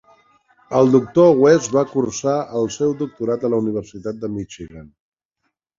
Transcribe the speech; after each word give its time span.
El 0.79 0.89
doctor 0.95 1.29
West 1.43 1.75
va 1.77 1.85
cursar 1.91 2.35
el 2.61 2.67
seu 2.79 2.97
doctorat 3.05 3.47
a 3.51 3.55
la 3.57 3.63
Universitat 3.69 4.23
de 4.25 4.35
Michigan. 4.41 4.95